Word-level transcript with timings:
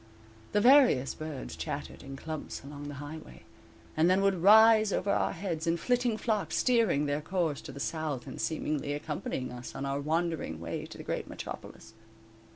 The 0.53 0.61
various 0.61 1.13
birds 1.13 1.55
chattered 1.55 2.01
in 2.01 2.15
clumps 2.15 2.63
along 2.63 2.87
the 2.87 2.95
highway, 2.95 3.43
and 3.95 4.09
then 4.09 4.23
would 4.23 4.41
rise 4.41 4.91
over 4.91 5.11
our 5.11 5.31
heads 5.31 5.67
in 5.67 5.77
flitting 5.77 6.17
flocks, 6.17 6.57
steering 6.57 7.05
their 7.05 7.21
course 7.21 7.61
to 7.61 7.71
the 7.71 7.79
south 7.79 8.25
and 8.25 8.41
seemingly 8.41 8.93
accompanying 8.93 9.51
us 9.51 9.75
on 9.75 9.85
our 9.85 9.99
wandering 10.01 10.59
way 10.59 10.87
to 10.87 10.97
the 10.97 11.03
great 11.03 11.27
metropolis. 11.27 11.93